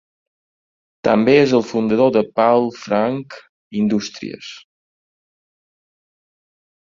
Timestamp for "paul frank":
2.39-3.37